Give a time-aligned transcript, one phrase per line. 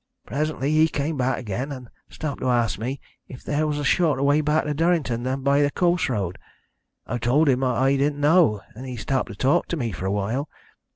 [0.25, 4.23] Presently he came back again, and stopped to ask me if there was a shorter
[4.23, 6.39] way back to Durrington than by the coast road.
[7.05, 10.11] I told him I didn't know, and he stopped to talk to me for a
[10.11, 10.49] while.